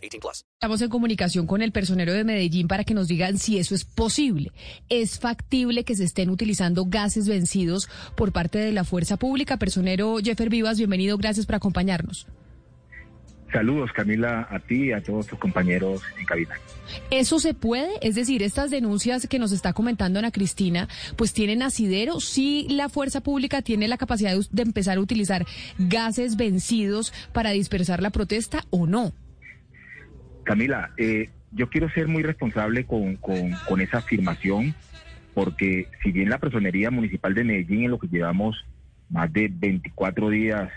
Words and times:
18 0.00 0.20
plus. 0.20 0.44
Estamos 0.54 0.82
en 0.82 0.88
comunicación 0.88 1.46
con 1.46 1.62
el 1.62 1.72
personero 1.72 2.12
de 2.12 2.24
Medellín 2.24 2.68
para 2.68 2.84
que 2.84 2.94
nos 2.94 3.08
digan 3.08 3.38
si 3.38 3.58
eso 3.58 3.74
es 3.74 3.84
posible. 3.84 4.52
¿Es 4.88 5.18
factible 5.18 5.84
que 5.84 5.94
se 5.94 6.04
estén 6.04 6.30
utilizando 6.30 6.84
gases 6.86 7.28
vencidos 7.28 7.88
por 8.16 8.32
parte 8.32 8.58
de 8.58 8.72
la 8.72 8.84
fuerza 8.84 9.16
pública? 9.16 9.56
Personero 9.58 10.18
Jeffer 10.22 10.50
Vivas, 10.50 10.78
bienvenido. 10.78 11.16
Gracias 11.18 11.46
por 11.46 11.56
acompañarnos. 11.56 12.26
Saludos, 13.52 13.90
Camila, 13.92 14.46
a 14.48 14.60
ti 14.60 14.86
y 14.86 14.92
a 14.92 15.02
todos 15.02 15.26
tus 15.26 15.38
compañeros 15.38 16.02
en 16.18 16.24
cabina. 16.24 16.54
¿Eso 17.10 17.40
se 17.40 17.52
puede? 17.52 17.90
Es 18.00 18.14
decir, 18.14 18.42
estas 18.42 18.70
denuncias 18.70 19.26
que 19.26 19.40
nos 19.40 19.50
está 19.50 19.72
comentando 19.72 20.20
Ana 20.20 20.30
Cristina, 20.30 20.88
pues 21.16 21.32
tienen 21.32 21.62
asidero. 21.62 22.20
¿Sí 22.20 22.66
la 22.70 22.88
fuerza 22.88 23.22
pública 23.22 23.62
tiene 23.62 23.88
la 23.88 23.98
capacidad 23.98 24.36
de, 24.36 24.46
de 24.50 24.62
empezar 24.62 24.98
a 24.98 25.00
utilizar 25.00 25.46
gases 25.78 26.36
vencidos 26.36 27.12
para 27.32 27.50
dispersar 27.50 28.02
la 28.02 28.10
protesta 28.10 28.64
o 28.70 28.86
no? 28.86 29.12
Camila, 30.50 30.90
eh, 30.96 31.30
yo 31.52 31.70
quiero 31.70 31.88
ser 31.90 32.08
muy 32.08 32.24
responsable 32.24 32.84
con, 32.84 33.14
con, 33.14 33.80
esa 33.80 33.98
afirmación, 33.98 34.74
porque 35.32 35.86
si 36.02 36.10
bien 36.10 36.28
la 36.28 36.38
personería 36.38 36.90
municipal 36.90 37.34
de 37.34 37.44
Medellín 37.44 37.84
en 37.84 37.92
lo 37.92 38.00
que 38.00 38.08
llevamos 38.08 38.56
más 39.10 39.32
de 39.32 39.48
24 39.48 40.28
días 40.28 40.68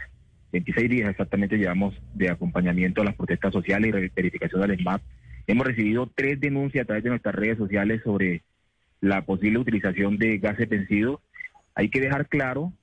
26 0.52 0.90
días 0.92 1.10
exactamente 1.10 1.58
llevamos 1.58 1.96
de 2.14 2.30
acompañamiento 2.30 3.02
a 3.02 3.06
las 3.06 3.16
protestas 3.16 3.52
sociales 3.52 3.90
y 3.90 4.12
verificación 4.14 4.62
del 4.62 4.78
SMAP. 4.78 5.02
Hemos 5.48 5.66
recibido 5.66 6.08
tres 6.14 6.40
denuncias 6.40 6.84
a 6.84 6.86
través 6.86 7.04
de 7.04 7.10
nuestras 7.10 7.34
redes 7.34 7.58
sociales 7.58 8.02
sobre 8.04 8.44
la 9.02 9.26
posible 9.26 9.58
utilización 9.58 10.20
de 10.20 10.38
gases 10.38 10.70
vencidos. 10.70 11.20
Hay 11.74 11.90
que 11.90 12.00
dejar 12.00 12.28
claro 12.28 12.74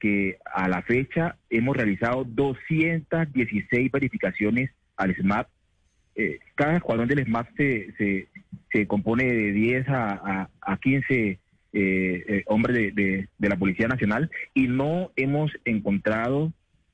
que 0.00 0.38
a 0.44 0.66
la 0.66 0.82
fecha 0.82 1.36
hemos 1.50 1.76
realizado 1.76 2.24
216 2.24 3.92
verificaciones 3.92 4.72
al 4.96 5.14
SMAP. 5.14 5.46
Eh, 6.16 6.40
cada 6.54 6.78
escuadrón 6.78 7.08
del 7.08 7.24
SMAP 7.24 7.48
se, 7.56 8.26
se, 8.72 8.86
compone 8.86 9.24
de 9.24 9.52
10 9.52 9.88
a, 9.90 10.48
a, 10.60 10.76
15 10.78 11.14
eh, 11.24 11.38
eh, 11.72 12.42
hombres 12.46 12.94
de, 12.94 13.28
la 13.38 13.56
Policía 13.56 13.86
Nacional 13.86 14.30
y 14.54 14.66
no 14.66 15.12
hemos 15.16 15.52
encontrado 15.66 16.52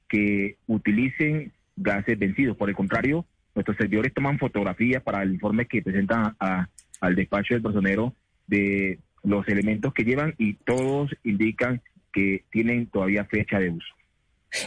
que 0.08 0.56
utilicen 0.66 1.52
gases 1.76 2.18
vencidos. 2.18 2.56
Por 2.56 2.68
el 2.68 2.74
contrario, 2.74 3.24
nuestros 3.54 3.76
servidores 3.76 4.12
toman 4.12 4.38
fotografías 4.38 5.02
para 5.02 5.22
el 5.22 5.34
informe 5.34 5.66
que 5.66 5.82
presentan 5.82 6.36
al 6.38 7.14
despacho 7.14 7.54
del 7.54 7.62
personero 7.62 8.14
de 8.48 8.98
los 9.22 9.46
elementos 9.46 9.94
que 9.94 10.04
llevan 10.04 10.34
y 10.36 10.54
todos 10.54 11.14
indican 11.22 11.80
que 12.12 12.44
tienen 12.50 12.86
todavía 12.86 13.24
fecha 13.24 13.60
de 13.60 13.70
uso. 13.70 13.94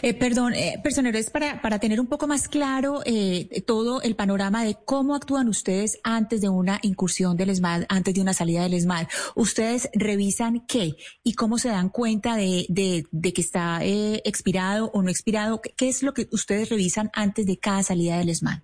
Eh, 0.02 0.14
perdón, 0.14 0.54
eh, 0.54 0.74
personeros, 0.82 1.30
para, 1.30 1.60
para 1.62 1.78
tener 1.78 2.00
un 2.00 2.08
poco 2.08 2.26
más 2.26 2.48
claro 2.48 3.00
eh, 3.04 3.48
todo 3.66 4.02
el 4.02 4.16
panorama 4.16 4.64
de 4.64 4.76
cómo 4.84 5.14
actúan 5.14 5.48
ustedes 5.48 6.00
antes 6.02 6.40
de 6.40 6.48
una 6.48 6.78
incursión 6.82 7.36
del 7.36 7.50
ESMAD, 7.50 7.84
antes 7.88 8.14
de 8.14 8.20
una 8.20 8.32
salida 8.32 8.62
del 8.62 8.74
ESMAD. 8.74 9.06
¿Ustedes 9.34 9.88
revisan 9.94 10.66
qué 10.66 10.94
y 11.22 11.34
cómo 11.34 11.58
se 11.58 11.68
dan 11.68 11.88
cuenta 11.88 12.36
de, 12.36 12.66
de, 12.68 13.32
que 13.32 13.40
está 13.40 13.84
eh, 13.84 14.22
expirado 14.24 14.90
o 14.92 15.02
no 15.02 15.10
expirado? 15.10 15.60
¿Qué 15.76 15.88
es 15.88 16.02
lo 16.02 16.14
que 16.14 16.28
ustedes 16.32 16.68
revisan 16.68 17.10
antes 17.14 17.46
de 17.46 17.58
cada 17.58 17.82
salida 17.82 18.18
del 18.18 18.30
ESMAD? 18.30 18.60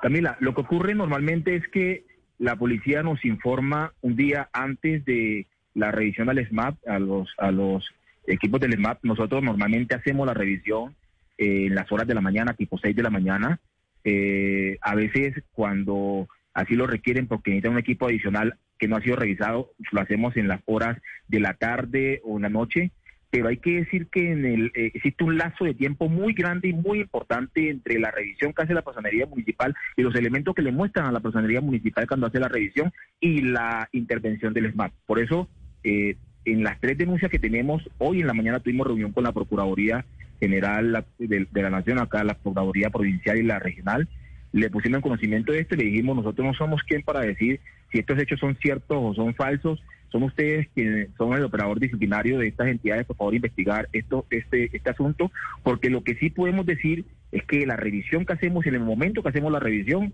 Camila, 0.00 0.36
lo 0.40 0.54
que 0.54 0.62
ocurre 0.62 0.94
normalmente 0.94 1.56
es 1.56 1.62
que 1.68 2.06
la 2.38 2.56
policía 2.56 3.02
nos 3.02 3.24
informa 3.24 3.92
un 4.00 4.16
día 4.16 4.48
antes 4.52 5.04
de 5.04 5.46
la 5.74 5.90
revisión 5.90 6.28
al 6.28 6.38
ESMAD 6.38 6.74
a 6.86 6.98
los, 6.98 7.28
a 7.38 7.50
los 7.50 7.84
equipos 8.26 8.60
del 8.60 8.74
ESMAP, 8.74 9.04
nosotros 9.04 9.42
normalmente 9.42 9.94
hacemos 9.94 10.26
la 10.26 10.34
revisión 10.34 10.94
eh, 11.38 11.66
en 11.66 11.74
las 11.74 11.90
horas 11.90 12.06
de 12.06 12.14
la 12.14 12.20
mañana, 12.20 12.54
tipo 12.54 12.78
6 12.78 12.94
de 12.94 13.02
la 13.02 13.10
mañana. 13.10 13.60
Eh, 14.04 14.78
a 14.80 14.94
veces 14.94 15.42
cuando 15.52 16.28
así 16.54 16.74
lo 16.74 16.86
requieren 16.86 17.26
porque 17.26 17.50
necesitan 17.50 17.72
un 17.72 17.78
equipo 17.78 18.06
adicional 18.06 18.56
que 18.78 18.88
no 18.88 18.96
ha 18.96 19.00
sido 19.00 19.16
revisado, 19.16 19.70
lo 19.92 20.00
hacemos 20.00 20.36
en 20.36 20.48
las 20.48 20.60
horas 20.66 21.00
de 21.28 21.40
la 21.40 21.54
tarde 21.54 22.20
o 22.24 22.36
en 22.36 22.42
la 22.42 22.48
noche. 22.48 22.90
Pero 23.30 23.48
hay 23.48 23.56
que 23.56 23.76
decir 23.76 24.08
que 24.08 24.30
en 24.30 24.44
el, 24.44 24.66
eh, 24.74 24.90
existe 24.92 25.24
un 25.24 25.38
lazo 25.38 25.64
de 25.64 25.72
tiempo 25.72 26.08
muy 26.10 26.34
grande 26.34 26.68
y 26.68 26.74
muy 26.74 27.00
importante 27.00 27.70
entre 27.70 27.98
la 27.98 28.10
revisión 28.10 28.52
que 28.52 28.62
hace 28.62 28.74
la 28.74 28.82
personería 28.82 29.24
municipal 29.24 29.74
y 29.96 30.02
los 30.02 30.14
elementos 30.14 30.54
que 30.54 30.60
le 30.60 30.70
muestran 30.70 31.06
a 31.06 31.12
la 31.12 31.20
personería 31.20 31.62
municipal 31.62 32.06
cuando 32.06 32.26
hace 32.26 32.40
la 32.40 32.48
revisión 32.48 32.92
y 33.20 33.40
la 33.40 33.88
intervención 33.92 34.52
del 34.52 34.70
SMAP. 34.72 34.92
Por 35.06 35.18
eso, 35.18 35.48
eh, 35.82 36.16
en 36.44 36.64
las 36.64 36.80
tres 36.80 36.98
denuncias 36.98 37.30
que 37.30 37.38
tenemos, 37.38 37.88
hoy 37.98 38.20
en 38.20 38.26
la 38.26 38.34
mañana 38.34 38.60
tuvimos 38.60 38.86
reunión 38.86 39.12
con 39.12 39.24
la 39.24 39.32
Procuraduría 39.32 40.04
General 40.40 41.04
de, 41.18 41.46
la 41.52 41.70
Nación, 41.70 41.98
acá 41.98 42.24
la 42.24 42.34
Procuraduría 42.34 42.90
Provincial 42.90 43.38
y 43.38 43.42
la 43.42 43.58
Regional, 43.58 44.08
le 44.52 44.70
pusimos 44.70 44.96
en 44.96 45.02
conocimiento 45.02 45.52
de 45.52 45.60
esto 45.60 45.74
y 45.74 45.78
le 45.78 45.84
dijimos, 45.84 46.16
nosotros 46.16 46.46
no 46.46 46.54
somos 46.54 46.82
quien 46.82 47.02
para 47.02 47.20
decir 47.20 47.60
si 47.90 47.98
estos 47.98 48.18
hechos 48.18 48.40
son 48.40 48.56
ciertos 48.56 48.98
o 49.00 49.14
son 49.14 49.34
falsos, 49.34 49.82
son 50.10 50.24
ustedes 50.24 50.68
quienes 50.74 51.08
son 51.16 51.32
el 51.32 51.44
operador 51.44 51.80
disciplinario 51.80 52.38
de 52.38 52.48
estas 52.48 52.68
entidades, 52.68 53.06
por 53.06 53.16
favor 53.16 53.34
investigar 53.34 53.88
esto, 53.92 54.26
este, 54.30 54.68
este 54.76 54.90
asunto, 54.90 55.30
porque 55.62 55.88
lo 55.88 56.04
que 56.04 56.16
sí 56.16 56.28
podemos 56.28 56.66
decir 56.66 57.06
es 57.30 57.44
que 57.44 57.66
la 57.66 57.76
revisión 57.76 58.26
que 58.26 58.34
hacemos, 58.34 58.66
en 58.66 58.74
el 58.74 58.80
momento 58.80 59.22
que 59.22 59.30
hacemos 59.30 59.52
la 59.52 59.60
revisión, 59.60 60.12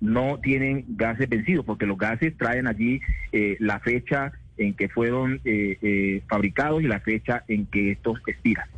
no 0.00 0.38
tienen 0.42 0.84
gases 0.88 1.28
vencidos, 1.28 1.64
porque 1.64 1.86
los 1.86 1.98
gases 1.98 2.36
traen 2.36 2.66
allí 2.66 3.00
eh, 3.32 3.56
la 3.60 3.80
fecha 3.80 4.32
en 4.60 4.74
que 4.74 4.88
fueron 4.88 5.40
eh, 5.44 5.78
eh, 5.82 6.22
fabricados 6.28 6.82
y 6.82 6.86
la 6.86 7.00
fecha 7.00 7.44
en 7.48 7.66
que 7.66 7.92
estos 7.92 8.18
expiran. 8.26 8.68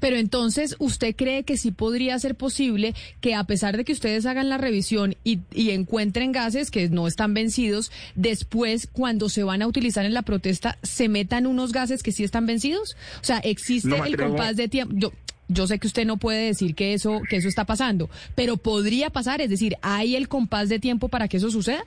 Pero 0.00 0.16
entonces, 0.16 0.76
¿usted 0.80 1.16
cree 1.16 1.44
que 1.44 1.56
sí 1.56 1.70
podría 1.70 2.18
ser 2.18 2.34
posible 2.34 2.94
que 3.22 3.34
a 3.34 3.44
pesar 3.44 3.76
de 3.76 3.84
que 3.84 3.92
ustedes 3.92 4.26
hagan 4.26 4.50
la 4.50 4.58
revisión 4.58 5.14
y, 5.24 5.40
encuentren 5.70 6.30
gases 6.30 6.70
que 6.70 6.90
no 6.90 7.06
están 7.06 7.32
vencidos, 7.32 7.90
después 8.14 8.86
cuando 8.86 9.30
se 9.30 9.44
van 9.44 9.62
a 9.62 9.66
utilizar 9.66 10.04
en 10.04 10.12
la 10.12 10.22
protesta 10.22 10.78
se 10.82 11.08
metan 11.08 11.46
unos 11.46 11.72
gases 11.72 12.02
que 12.02 12.12
sí 12.12 12.22
están 12.22 12.44
vencidos? 12.44 12.96
O 13.22 13.24
sea, 13.24 13.38
¿existe 13.38 13.96
el 13.96 14.16
compás 14.16 14.56
de 14.56 14.68
tiempo? 14.68 14.94
Yo, 14.98 15.12
yo 15.48 15.66
sé 15.66 15.78
que 15.78 15.86
usted 15.86 16.04
no 16.04 16.18
puede 16.18 16.46
decir 16.46 16.74
que 16.74 16.92
eso, 16.92 17.22
que 17.28 17.36
eso 17.36 17.48
está 17.48 17.64
pasando, 17.64 18.10
pero 18.34 18.58
podría 18.58 19.08
pasar, 19.08 19.40
es 19.40 19.48
decir, 19.48 19.76
¿hay 19.80 20.16
el 20.16 20.28
compás 20.28 20.68
de 20.68 20.78
tiempo 20.78 21.08
para 21.08 21.28
que 21.28 21.38
eso 21.38 21.50
suceda? 21.50 21.84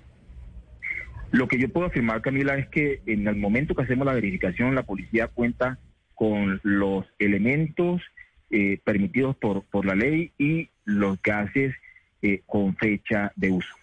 Lo 1.32 1.48
que 1.48 1.60
yo 1.60 1.70
puedo 1.70 1.88
afirmar, 1.88 2.22
Camila, 2.22 2.58
es 2.58 2.68
que 2.70 3.02
en 3.06 3.28
el 3.28 3.36
momento 3.36 3.76
que 3.76 3.84
hacemos 3.84 4.06
la 4.06 4.14
verificación, 4.14 4.76
la 4.76 4.84
policía 4.84 5.28
cuenta 5.28 5.78
con 6.16 6.60
los 6.64 7.06
elementos 7.20 8.02
eh, 8.50 8.80
permitidos 8.84 9.36
por, 9.36 9.64
por 9.64 9.86
la 9.86 9.96
ley 9.96 10.32
y 10.38 10.70
los 10.86 11.22
gases 11.22 11.76
eh, 12.22 12.42
con 12.46 12.76
fecha 12.76 13.32
de 13.36 13.52
uso. 13.52 13.76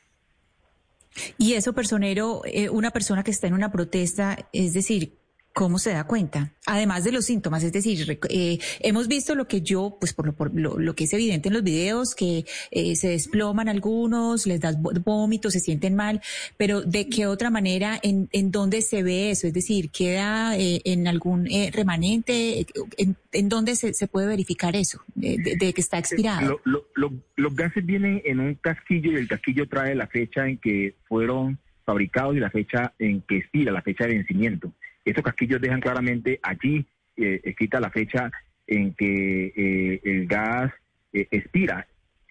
Y 1.38 1.52
eso, 1.54 1.74
personero, 1.74 2.42
eh, 2.44 2.70
una 2.70 2.90
persona 2.90 3.22
que 3.22 3.30
está 3.30 3.46
en 3.46 3.54
una 3.54 3.70
protesta, 3.70 4.48
es 4.52 4.72
decir, 4.72 5.12
¿Cómo 5.54 5.78
se 5.78 5.92
da 5.92 6.02
cuenta? 6.02 6.50
Además 6.66 7.04
de 7.04 7.12
los 7.12 7.26
síntomas, 7.26 7.62
es 7.62 7.72
decir, 7.72 8.18
eh, 8.28 8.58
hemos 8.80 9.06
visto 9.06 9.36
lo 9.36 9.46
que 9.46 9.60
yo, 9.60 9.98
pues 10.00 10.12
por, 10.12 10.26
lo, 10.26 10.32
por 10.34 10.52
lo, 10.52 10.94
que 10.96 11.04
es 11.04 11.12
evidente 11.12 11.48
en 11.48 11.54
los 11.54 11.62
videos, 11.62 12.16
que 12.16 12.44
eh, 12.72 12.96
se 12.96 13.10
desploman 13.10 13.68
algunos, 13.68 14.48
les 14.48 14.60
das 14.60 14.76
vómitos, 14.82 15.52
se 15.52 15.60
sienten 15.60 15.94
mal, 15.94 16.20
pero 16.56 16.82
¿de 16.82 17.08
qué 17.08 17.28
otra 17.28 17.50
manera, 17.50 18.00
en, 18.02 18.28
en 18.32 18.50
dónde 18.50 18.82
se 18.82 19.04
ve 19.04 19.30
eso? 19.30 19.46
Es 19.46 19.52
decir, 19.52 19.90
¿queda 19.90 20.58
eh, 20.58 20.80
en 20.84 21.06
algún 21.06 21.48
remanente? 21.72 22.66
¿En, 22.96 23.16
en 23.30 23.48
dónde 23.48 23.76
se, 23.76 24.08
puede 24.08 24.26
verificar 24.26 24.74
eso, 24.74 25.02
de, 25.14 25.56
de, 25.56 25.72
que 25.72 25.80
está 25.80 25.98
expirado? 25.98 26.60
los 26.64 27.54
gases 27.54 27.86
vienen 27.86 28.20
en 28.24 28.40
un 28.40 28.54
casquillo 28.56 29.12
y 29.12 29.16
el 29.16 29.28
casquillo 29.28 29.68
trae 29.68 29.94
la 29.94 30.08
fecha 30.08 30.48
en 30.48 30.58
que 30.58 30.96
fueron 31.06 31.60
fabricados 31.84 32.34
y 32.34 32.40
la 32.40 32.50
fecha 32.50 32.92
en 32.98 33.20
que 33.22 33.36
expira, 33.38 33.70
la 33.70 33.82
fecha 33.82 34.04
de 34.04 34.14
vencimiento. 34.14 34.72
Estos 35.04 35.24
casquillos 35.24 35.60
dejan 35.60 35.80
claramente 35.80 36.40
allí 36.42 36.86
eh, 37.16 37.40
escrita 37.44 37.80
la 37.80 37.90
fecha 37.90 38.30
en 38.66 38.94
que 38.94 39.52
eh, 39.56 40.00
el 40.04 40.26
gas 40.26 40.72
eh, 41.12 41.28
expira, 41.30 41.86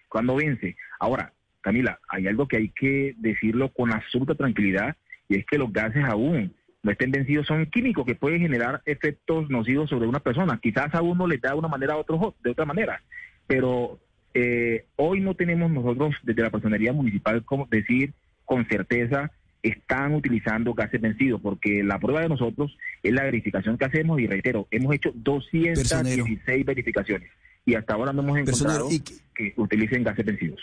cuando 0.08 0.36
vence. 0.36 0.76
Ahora, 0.98 1.32
Camila, 1.60 1.98
hay 2.08 2.26
algo 2.26 2.46
que 2.46 2.58
hay 2.58 2.68
que 2.68 3.14
decirlo 3.16 3.70
con 3.70 3.92
absoluta 3.92 4.34
tranquilidad 4.34 4.96
y 5.28 5.36
es 5.36 5.46
que 5.46 5.58
los 5.58 5.72
gases 5.72 6.04
aún 6.04 6.54
no 6.82 6.90
estén 6.90 7.10
vencidos 7.10 7.46
son 7.46 7.64
químicos 7.66 8.04
que 8.04 8.14
pueden 8.14 8.40
generar 8.40 8.82
efectos 8.84 9.48
nocivos 9.48 9.88
sobre 9.88 10.06
una 10.06 10.20
persona. 10.20 10.60
Quizás 10.62 10.94
a 10.94 11.00
uno 11.00 11.26
le 11.26 11.38
da 11.38 11.52
de 11.52 11.58
una 11.58 11.68
manera 11.68 11.94
a 11.94 11.96
otro 11.96 12.34
de 12.44 12.50
otra 12.50 12.66
manera, 12.66 13.02
pero 13.46 13.98
eh, 14.34 14.84
hoy 14.96 15.20
no 15.20 15.34
tenemos 15.34 15.70
nosotros 15.70 16.14
desde 16.22 16.42
la 16.42 16.50
personería 16.50 16.92
municipal 16.92 17.42
como 17.44 17.66
decir 17.66 18.12
con 18.44 18.66
certeza 18.66 19.32
están 19.64 20.14
utilizando 20.14 20.74
gases 20.74 21.00
vencidos, 21.00 21.40
porque 21.40 21.82
la 21.82 21.98
prueba 21.98 22.20
de 22.20 22.28
nosotros 22.28 22.76
es 23.02 23.12
la 23.12 23.24
verificación 23.24 23.78
que 23.78 23.86
hacemos 23.86 24.20
y 24.20 24.26
reitero, 24.26 24.68
hemos 24.70 24.94
hecho 24.94 25.10
216 25.14 26.66
verificaciones 26.66 27.30
y 27.64 27.74
hasta 27.74 27.94
ahora 27.94 28.12
no 28.12 28.22
hemos 28.22 28.38
encontrado 28.38 28.88
que 29.34 29.54
utilicen 29.56 30.04
gases 30.04 30.26
vencidos. 30.26 30.60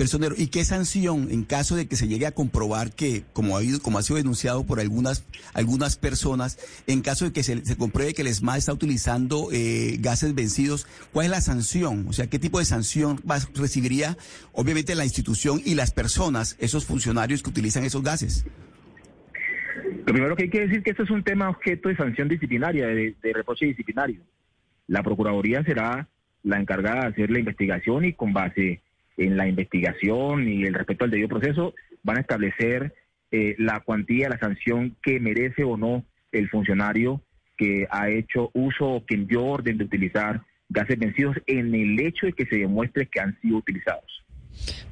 Personero, 0.00 0.34
¿y 0.38 0.46
qué 0.46 0.64
sanción 0.64 1.28
en 1.30 1.44
caso 1.44 1.76
de 1.76 1.86
que 1.86 1.94
se 1.94 2.08
llegue 2.08 2.24
a 2.24 2.32
comprobar 2.32 2.90
que, 2.90 3.22
como 3.34 3.54
ha, 3.54 3.58
habido, 3.58 3.82
como 3.82 3.98
ha 3.98 4.02
sido 4.02 4.16
denunciado 4.16 4.64
por 4.64 4.80
algunas, 4.80 5.26
algunas 5.52 5.98
personas, 5.98 6.58
en 6.86 7.02
caso 7.02 7.26
de 7.26 7.34
que 7.34 7.42
se, 7.42 7.76
compruebe 7.76 8.14
que 8.14 8.22
el 8.22 8.28
ESMAD 8.28 8.56
está 8.56 8.72
utilizando 8.72 9.50
eh, 9.52 9.98
gases 10.00 10.34
vencidos, 10.34 10.86
¿cuál 11.12 11.26
es 11.26 11.30
la 11.30 11.42
sanción? 11.42 12.06
O 12.08 12.14
sea, 12.14 12.28
¿qué 12.28 12.38
tipo 12.38 12.58
de 12.60 12.64
sanción 12.64 13.20
recibiría, 13.54 14.16
obviamente, 14.54 14.94
la 14.94 15.04
institución 15.04 15.60
y 15.66 15.74
las 15.74 15.92
personas, 15.92 16.56
esos 16.60 16.86
funcionarios 16.86 17.42
que 17.42 17.50
utilizan 17.50 17.84
esos 17.84 18.02
gases? 18.02 18.46
Lo 20.06 20.14
primero 20.14 20.34
que 20.34 20.44
hay 20.44 20.48
que 20.48 20.60
decir 20.60 20.78
es 20.78 20.84
que 20.84 20.92
esto 20.92 21.02
es 21.02 21.10
un 21.10 21.24
tema 21.24 21.50
objeto 21.50 21.90
de 21.90 21.96
sanción 21.96 22.26
disciplinaria, 22.26 22.86
de, 22.86 23.16
de 23.22 23.32
reproche 23.34 23.66
disciplinario. 23.66 24.22
La 24.86 25.02
Procuraduría 25.02 25.62
será 25.62 26.08
la 26.42 26.58
encargada 26.58 27.02
de 27.02 27.08
hacer 27.08 27.30
la 27.30 27.40
investigación 27.40 28.06
y 28.06 28.14
con 28.14 28.32
base 28.32 28.80
en 29.20 29.36
la 29.36 29.46
investigación 29.46 30.48
y 30.48 30.64
el 30.64 30.74
respeto 30.74 31.04
al 31.04 31.10
debido 31.10 31.28
proceso, 31.28 31.74
van 32.02 32.16
a 32.16 32.20
establecer 32.20 32.94
eh, 33.30 33.54
la 33.58 33.80
cuantía, 33.80 34.30
la 34.30 34.38
sanción 34.38 34.96
que 35.02 35.20
merece 35.20 35.62
o 35.62 35.76
no 35.76 36.04
el 36.32 36.48
funcionario 36.48 37.22
que 37.56 37.86
ha 37.90 38.08
hecho 38.08 38.50
uso 38.54 38.86
o 38.88 39.04
que 39.04 39.16
envió 39.16 39.44
orden 39.44 39.76
de 39.76 39.84
utilizar 39.84 40.40
gases 40.70 40.98
vencidos 40.98 41.36
en 41.46 41.74
el 41.74 42.00
hecho 42.00 42.26
de 42.26 42.32
que 42.32 42.46
se 42.46 42.56
demuestre 42.56 43.06
que 43.06 43.20
han 43.20 43.38
sido 43.40 43.58
utilizados. 43.58 44.24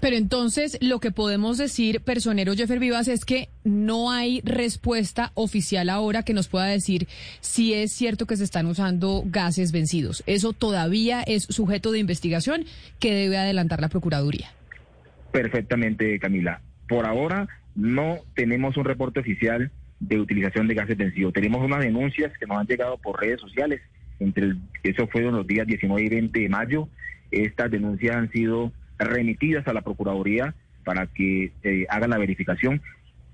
Pero 0.01 0.17
entonces 0.17 0.79
lo 0.81 1.01
que 1.01 1.11
podemos 1.11 1.59
decir, 1.59 2.01
personero 2.01 2.55
Jeffer 2.55 2.79
Vivas, 2.79 3.09
es 3.09 3.25
que 3.25 3.49
no 3.65 4.11
hay 4.11 4.41
respuesta 4.45 5.33
oficial 5.35 5.89
ahora 5.89 6.23
que 6.23 6.35
nos 6.35 6.49
pueda 6.49 6.67
decir 6.67 7.09
si 7.41 7.75
es 7.75 7.93
cierto 7.93 8.27
que 8.27 8.37
se 8.37 8.45
están 8.45 8.67
usando 8.67 9.23
gases 9.27 9.73
vencidos. 9.73 10.23
Eso 10.27 10.53
todavía 10.53 11.23
es 11.23 11.45
sujeto 11.45 11.93
de 11.93 11.99
investigación 11.99 12.65
que 12.99 13.15
debe 13.15 13.39
adelantar 13.39 13.81
la 13.81 13.89
Procuraduría. 13.89 14.51
Perfectamente, 15.33 16.19
Camila. 16.19 16.61
Por 16.89 17.05
ahora 17.07 17.49
no 17.75 18.19
tenemos 18.35 18.77
un 18.77 18.85
reporte 18.85 19.21
oficial 19.21 19.71
de 20.01 20.21
utilización 20.21 20.69
de 20.69 20.75
gases 20.75 20.97
vencidos. 20.97 21.33
Tenemos 21.33 21.65
unas 21.65 21.81
denuncias 21.81 22.33
que 22.39 22.47
nos 22.47 22.59
han 22.59 22.67
llegado 22.67 22.99
por 22.99 23.21
redes 23.21 23.41
sociales. 23.41 23.81
Entre 24.21 24.55
eso 24.83 25.07
fue 25.09 25.23
en 25.23 25.35
los 25.35 25.47
días 25.47 25.67
19 25.67 26.03
y 26.03 26.09
20 26.09 26.41
de 26.41 26.49
mayo. 26.49 26.89
Estas 27.31 27.71
denuncias 27.71 28.17
han 28.17 28.31
sido 28.31 28.73
remitidas 28.99 29.67
a 29.69 29.73
la 29.73 29.83
Procuraduría 29.83 30.55
para 30.85 31.07
que 31.07 31.53
eh, 31.63 31.87
hagan 31.89 32.11
la 32.11 32.19
verificación. 32.19 32.81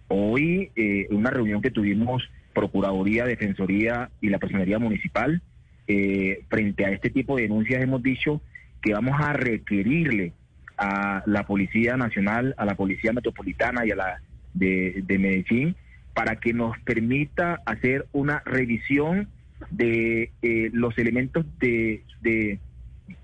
Hoy, 0.09 0.71
eh, 0.77 1.07
una 1.11 1.31
reunión 1.31 1.63
que 1.63 1.71
tuvimos 1.71 2.29
Procuraduría, 2.53 3.25
Defensoría 3.25 4.11
y 4.21 4.29
la 4.29 4.39
Personería 4.39 4.79
Municipal, 4.79 5.43
eh, 5.87 6.45
frente 6.49 6.85
a 6.85 6.91
este 6.91 7.11
tipo 7.11 7.37
de 7.37 7.43
denuncias 7.43 7.83
hemos 7.83 8.03
dicho 8.03 8.41
que 8.81 8.93
vamos 8.93 9.21
a 9.21 9.33
requerirle 9.33 10.33
a 10.79 11.23
la 11.27 11.47
Policía 11.47 11.97
Nacional, 11.97 12.55
a 12.59 12.65
la 12.65 12.75
Policía 12.75 13.13
Metropolitana 13.13 13.87
y 13.87 13.91
a 13.91 13.97
la 13.97 14.21
de, 14.53 15.05
Medellín 15.09 15.77
para 16.15 16.37
que 16.37 16.53
nos 16.53 16.79
permita 16.81 17.61
hacer 17.67 18.07
una 18.13 18.43
revisión 18.45 19.29
de 19.71 20.31
los 20.73 20.97
elementos 20.99 21.47
de, 21.59 22.03
de 22.21 22.59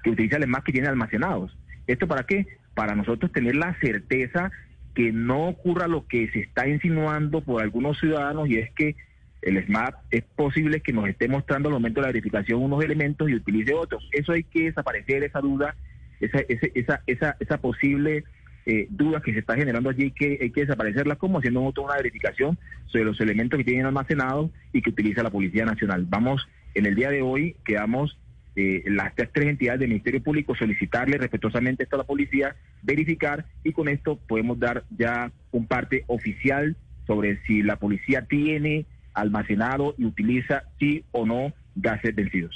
que 0.03 0.11
utiliza 0.11 0.37
el 0.37 0.45
ESMAD 0.45 0.63
que 0.63 0.73
tiene 0.73 0.89
almacenados. 0.89 1.57
¿Esto 1.91 2.07
para 2.07 2.25
qué? 2.25 2.47
Para 2.75 2.95
nosotros 2.95 3.33
tener 3.33 3.57
la 3.57 3.75
certeza 3.81 4.51
que 4.95 5.13
no 5.13 5.49
ocurra 5.49 5.89
lo 5.89 6.07
que 6.07 6.29
se 6.31 6.41
está 6.41 6.69
insinuando 6.69 7.41
por 7.41 7.63
algunos 7.63 7.99
ciudadanos 7.99 8.49
y 8.49 8.59
es 8.59 8.71
que 8.73 8.97
el 9.43 9.65
SMAP 9.65 9.95
es 10.11 10.23
posible 10.37 10.81
que 10.81 10.93
nos 10.93 11.09
esté 11.09 11.27
mostrando 11.29 11.69
al 11.69 11.75
momento 11.75 12.01
de 12.01 12.07
la 12.07 12.13
verificación 12.13 12.63
unos 12.63 12.85
elementos 12.85 13.29
y 13.29 13.35
utilice 13.35 13.75
otros. 13.75 14.09
Eso 14.13 14.33
hay 14.33 14.45
que 14.45 14.65
desaparecer, 14.65 15.25
esa 15.25 15.41
duda, 15.41 15.75
esa, 16.21 16.41
esa, 16.49 17.03
esa, 17.07 17.37
esa 17.41 17.59
posible 17.59 18.25
eh, 18.67 18.87
duda 18.91 19.23
que 19.23 19.33
se 19.33 19.41
está 19.41 19.57
generando 19.57 19.91
allí, 19.91 20.11
que 20.11 20.39
hay 20.41 20.51
que 20.51 20.61
desaparecerla 20.61 21.17
como 21.17 21.39
haciendo 21.39 21.61
una 21.61 21.97
verificación 21.97 22.59
sobre 22.87 23.05
los 23.05 23.21
elementos 23.21 23.57
que 23.59 23.65
tienen 23.65 23.87
almacenados 23.87 24.51
y 24.73 24.83
que 24.83 24.91
utiliza 24.91 25.23
la 25.23 25.31
Policía 25.31 25.65
Nacional. 25.65 26.07
Vamos, 26.09 26.47
en 26.75 26.87
el 26.87 26.95
día 26.95 27.11
de 27.11 27.23
hoy 27.23 27.57
quedamos 27.65 28.19
eh, 28.61 28.83
las 28.87 29.15
tres, 29.15 29.31
entidades 29.47 29.81
del 29.81 29.89
Ministerio 29.89 30.23
Público 30.23 30.55
solicitarle 30.55 31.19
respetuosamente 31.19 31.85
esto 31.85 31.97
a 31.97 32.01
la 32.01 32.05
policía, 32.05 32.57
verificar 32.83 33.47
y 33.65 33.73
con 33.73 33.89
esto 33.89 34.19
podemos 34.29 34.59
dar 34.59 34.85
ya 34.97 35.33
un 35.53 35.67
parte 35.67 36.05
oficial 36.07 36.77
sobre 37.07 37.41
si 37.47 37.63
la 37.63 37.77
policía 37.77 38.27
tiene 38.29 38.87
almacenado 39.15 39.95
y 39.99 40.05
utiliza 40.05 40.65
sí 40.79 41.05
o 41.13 41.27
no 41.27 41.53
gases 41.75 42.15
vencidos. 42.15 42.55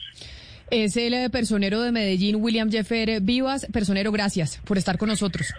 Es 0.70 0.96
el 0.96 1.14
eh, 1.14 1.30
personero 1.30 1.80
de 1.82 1.92
Medellín, 1.92 2.36
William 2.36 2.70
Jeffer 2.70 3.20
Vivas. 3.20 3.66
Personero, 3.72 4.12
gracias 4.12 4.58
por 4.64 4.78
estar 4.78 4.98
con 4.98 5.08
nosotros. 5.08 5.54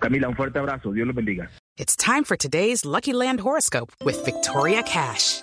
Camila, 0.00 0.28
un 0.28 0.36
fuerte 0.36 0.58
abrazo. 0.58 0.92
Dios 0.92 1.06
los 1.06 1.14
bendiga. 1.14 1.50
It's 1.78 1.96
time 1.96 2.24
for 2.24 2.36
today's 2.36 2.84
Lucky 2.84 3.12
Land 3.12 3.40
horoscope 3.40 3.92
with 4.04 4.22
Victoria 4.24 4.82
Cash. 4.82 5.42